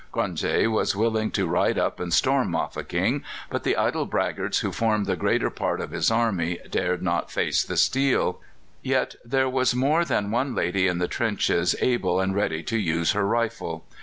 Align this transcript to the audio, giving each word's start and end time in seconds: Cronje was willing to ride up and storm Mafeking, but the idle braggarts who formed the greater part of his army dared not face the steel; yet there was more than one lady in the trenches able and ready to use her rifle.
Cronje 0.11 0.65
was 0.67 0.95
willing 0.95 1.29
to 1.29 1.45
ride 1.45 1.77
up 1.77 1.99
and 1.99 2.11
storm 2.11 2.49
Mafeking, 2.49 3.23
but 3.51 3.63
the 3.63 3.77
idle 3.77 4.07
braggarts 4.07 4.61
who 4.61 4.71
formed 4.71 5.05
the 5.05 5.15
greater 5.15 5.51
part 5.51 5.79
of 5.79 5.91
his 5.91 6.09
army 6.09 6.57
dared 6.71 7.03
not 7.03 7.29
face 7.29 7.61
the 7.63 7.77
steel; 7.77 8.41
yet 8.81 9.13
there 9.23 9.47
was 9.47 9.75
more 9.75 10.03
than 10.03 10.31
one 10.31 10.55
lady 10.55 10.87
in 10.87 10.97
the 10.97 11.07
trenches 11.07 11.75
able 11.81 12.19
and 12.19 12.33
ready 12.35 12.63
to 12.63 12.77
use 12.79 13.11
her 13.11 13.27
rifle. 13.27 13.85